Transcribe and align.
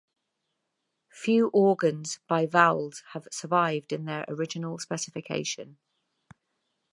Few 1.11 1.49
organs 1.49 2.17
by 2.27 2.47
Vowles 2.47 3.03
have 3.13 3.27
survived 3.31 3.93
in 3.93 4.05
their 4.05 4.25
original 4.27 4.79
specification. 4.79 5.77